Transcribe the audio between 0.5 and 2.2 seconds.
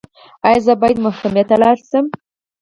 زه باید محکمې ته لاړ شم؟